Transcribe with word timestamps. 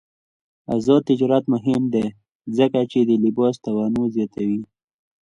آزاد 0.75 1.01
تجارت 1.09 1.43
مهم 1.53 1.83
دی 1.93 2.05
ځکه 2.57 2.79
چې 2.91 2.99
د 3.09 3.11
لباس 3.23 3.55
تنوع 3.63 4.07
زیاتوي. 4.15 4.61